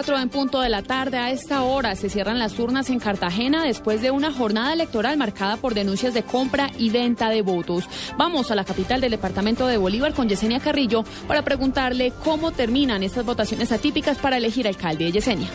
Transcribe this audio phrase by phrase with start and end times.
[0.00, 1.18] 4 en punto de la tarde.
[1.18, 5.58] A esta hora se cierran las urnas en Cartagena después de una jornada electoral marcada
[5.58, 7.84] por denuncias de compra y venta de votos.
[8.16, 13.02] Vamos a la capital del departamento de Bolívar con Yesenia Carrillo para preguntarle cómo terminan
[13.02, 15.12] estas votaciones atípicas para elegir alcalde.
[15.12, 15.50] Yesenia.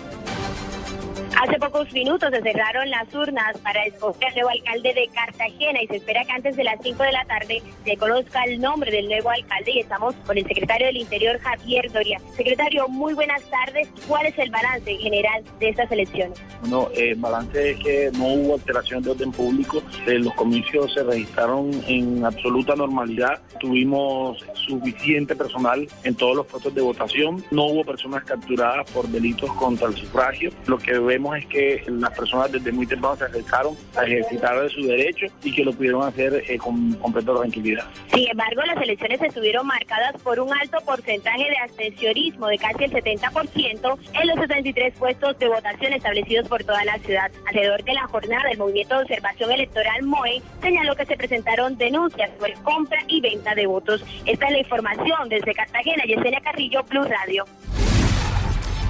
[1.46, 5.86] Hace pocos minutos se cerraron las urnas para escoger al nuevo alcalde de Cartagena y
[5.86, 9.08] se espera que antes de las 5 de la tarde se conozca el nombre del
[9.08, 12.20] nuevo alcalde y estamos con el secretario del Interior, Javier Doria.
[12.36, 13.88] Secretario, muy buenas tardes.
[14.08, 16.42] ¿Cuál es el balance general de estas elecciones?
[16.62, 19.84] Bueno, el balance es que no hubo alteración de orden público.
[20.08, 23.40] Eh, los comicios se registraron en absoluta normalidad.
[23.60, 27.46] Tuvimos suficiente personal en todos los puestos de votación.
[27.52, 30.50] No hubo personas capturadas por delitos contra el sufragio.
[30.66, 34.82] Lo que vemos es que las personas desde muy temprano se acercaron a ejercitar su
[34.82, 37.86] derecho y que lo pudieron hacer eh, con completa tranquilidad.
[38.14, 42.92] Sin embargo, las elecciones estuvieron marcadas por un alto porcentaje de abstencionismo de casi el
[42.92, 47.32] 70% en los 73 puestos de votación establecidos por toda la ciudad.
[47.48, 52.32] Alrededor de la jornada, el Movimiento de Observación Electoral MOE señaló que se presentaron denuncias
[52.38, 54.04] sobre compra y venta de votos.
[54.26, 56.04] Esta es la información desde Cartagena.
[56.06, 57.46] Yesenia Carrillo, Plus Radio.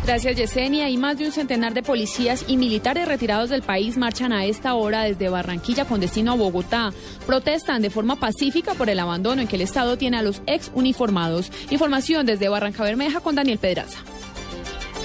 [0.06, 0.88] Gracias, Yesenia.
[0.88, 4.75] Y más de un centenar de policías y militares retirados del país marchan a esta
[4.75, 6.94] hora desde Barranquilla con destino a Bogotá.
[7.25, 10.70] Protestan de forma pacífica por el abandono en que el Estado tiene a los ex
[10.75, 11.52] uniformados.
[11.72, 13.97] Información desde Barranca Bermeja con Daniel Pedraza.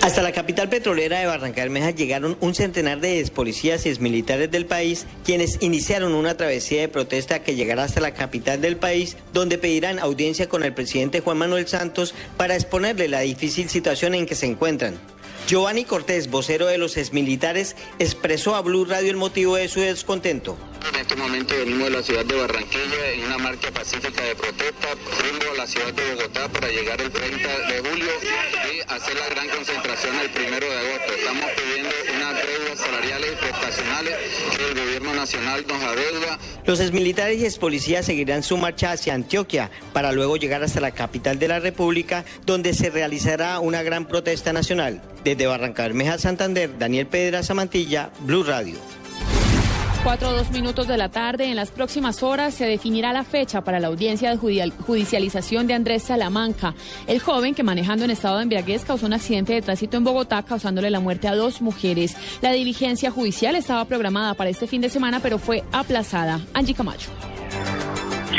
[0.02, 4.64] Hasta la capital petrolera de Barranca Bermeja llegaron un centenar de policías y militares del
[4.64, 9.58] país, quienes iniciaron una travesía de protesta que llegará hasta la capital del país, donde
[9.58, 14.34] pedirán audiencia con el presidente Juan Manuel Santos para exponerle la difícil situación en que
[14.34, 14.98] se encuentran.
[15.46, 20.56] Giovanni Cortés, vocero de los exmilitares, expresó a Blue Radio el motivo de su descontento.
[21.20, 25.52] En momento venimos de la ciudad de Barranquilla en una marcha pacífica de protesta rumbo
[25.52, 28.08] a la ciudad de Bogotá para llegar el 30 de julio
[28.72, 31.12] y hacer la gran concentración el 1 de agosto.
[31.12, 34.14] Estamos pidiendo unas deudas salariales y prestacionales
[34.56, 36.38] que el gobierno nacional nos adeuda.
[36.64, 41.38] Los exmilitares y expolicías seguirán su marcha hacia Antioquia para luego llegar hasta la capital
[41.38, 45.02] de la República, donde se realizará una gran protesta nacional.
[45.22, 48.99] Desde Barranca Bermeja, Santander, Daniel Pedra Samantilla, Blue Radio.
[50.02, 51.44] Cuatro o dos minutos de la tarde.
[51.44, 56.04] En las próximas horas se definirá la fecha para la audiencia de judicialización de Andrés
[56.04, 56.74] Salamanca,
[57.06, 60.42] el joven que manejando en estado de embriaguez causó un accidente de tránsito en Bogotá,
[60.42, 62.16] causándole la muerte a dos mujeres.
[62.40, 66.40] La diligencia judicial estaba programada para este fin de semana, pero fue aplazada.
[66.54, 67.10] Angie Camacho.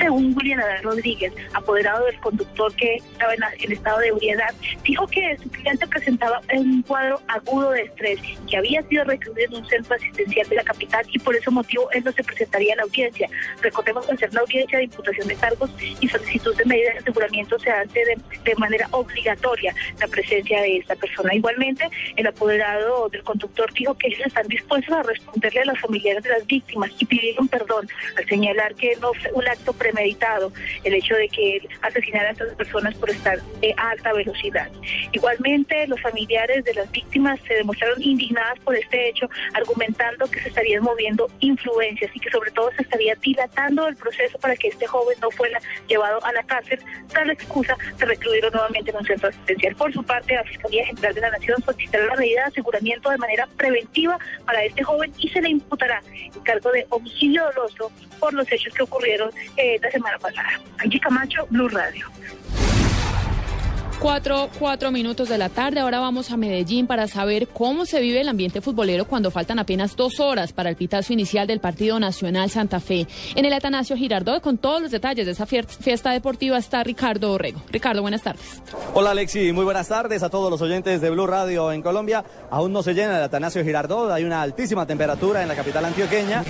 [0.02, 4.50] Según Julián Adán Rodríguez, apoderado del conductor que estaba en, estado de ebriedad,
[4.84, 8.20] dijo que su cliente presentaba un cuadro agudo de estrés
[8.50, 11.88] que había sido recluido en un centro asistencial de la capital y por ese motivo
[11.92, 13.30] él no se presentaría a la audiencia.
[13.62, 17.60] Recordemos que hacer la audiencia de imputación de cargos y solicitud de medidas de aseguramiento
[17.60, 21.36] se hace de, de manera obligatoria la presencia de esta persona.
[21.36, 26.24] Igualmente, el apoderado del conductor dijo que ellos están dispuestos a responderle a los familiares
[26.24, 27.88] de las víctimas y pidieron perdón
[28.18, 30.52] al señalar que no fue un acto pre meditado
[30.84, 33.40] el hecho de que él asesinara a estas personas por estar
[33.78, 34.70] a alta velocidad.
[35.12, 40.50] Igualmente, los familiares de las víctimas se demostraron indignadas por este hecho, argumentando que se
[40.50, 44.88] estarían moviendo influencias y que sobre todo se estaría dilatando el proceso para que este
[44.88, 49.30] joven no fuera llevado a la cárcel, tras excusa de recluirlo nuevamente en un centro
[49.30, 49.76] asistencial.
[49.76, 53.18] Por su parte, la Fiscalía General de la Nación solicitará la medida de aseguramiento de
[53.18, 58.34] manera preventiva para este joven y se le imputará el cargo de homicidio doloso por
[58.34, 60.60] los hechos que ocurrieron eh, la semana pasada.
[60.80, 62.08] Angie Camacho, Blue Radio.
[64.02, 65.80] Cuatro, cuatro minutos de la tarde.
[65.80, 69.96] Ahora vamos a Medellín para saber cómo se vive el ambiente futbolero cuando faltan apenas
[69.96, 73.06] dos horas para el pitazo inicial del Partido Nacional Santa Fe.
[73.36, 77.62] En el Atanasio Girardot, con todos los detalles de esa fiesta deportiva, está Ricardo Orrego.
[77.70, 78.64] Ricardo, buenas tardes.
[78.96, 79.52] Hola, Alexi.
[79.52, 82.26] Muy buenas tardes a todos los oyentes de Blue Radio en Colombia.
[82.50, 84.10] Aún no se llena el Atanasio Girardot.
[84.10, 86.44] Hay una altísima temperatura en la capital antioqueña.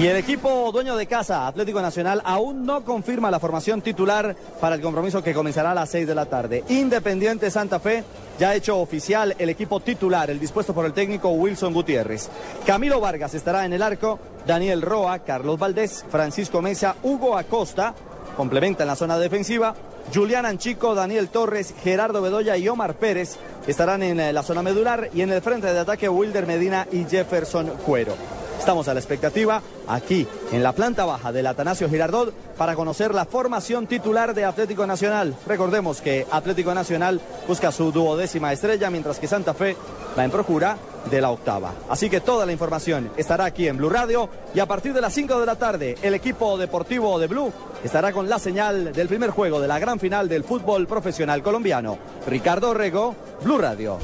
[0.00, 4.74] Y el equipo dueño de casa, Atlético Nacional, aún no confirma la formación titular para
[4.74, 6.64] el compromiso que comenzará a las seis de la tarde.
[6.78, 8.02] Independiente Santa Fe
[8.38, 12.30] ya ha hecho oficial el equipo titular, el dispuesto por el técnico Wilson Gutiérrez.
[12.66, 17.94] Camilo Vargas estará en el arco, Daniel Roa, Carlos Valdés, Francisco Mesa, Hugo Acosta,
[18.36, 19.74] complementa en la zona defensiva,
[20.14, 23.36] Julián Anchico, Daniel Torres, Gerardo Bedoya y Omar Pérez
[23.66, 27.04] estarán en eh, la zona medular y en el frente de ataque Wilder Medina y
[27.04, 28.14] Jefferson Cuero.
[28.62, 33.24] Estamos a la expectativa aquí en la planta baja del Atanasio Girardot para conocer la
[33.24, 35.34] formación titular de Atlético Nacional.
[35.48, 39.76] Recordemos que Atlético Nacional busca su duodécima estrella mientras que Santa Fe
[40.16, 40.76] va en procura
[41.10, 41.72] de la octava.
[41.88, 45.12] Así que toda la información estará aquí en Blue Radio y a partir de las
[45.12, 49.30] 5 de la tarde el equipo deportivo de Blue estará con la señal del primer
[49.30, 51.98] juego de la gran final del fútbol profesional colombiano.
[52.28, 53.98] Ricardo Rego, Blue Radio.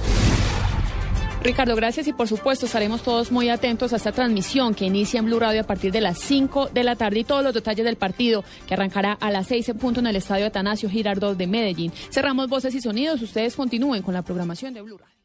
[1.41, 5.27] Ricardo, gracias y por supuesto estaremos todos muy atentos a esta transmisión que inicia en
[5.27, 7.97] Blue Radio a partir de las 5 de la tarde y todos los detalles del
[7.97, 11.93] partido que arrancará a las 6 en punto en el estadio Atanasio Girardot de Medellín.
[12.11, 15.18] Cerramos voces y sonidos, ustedes continúen con la programación de Blue Radio.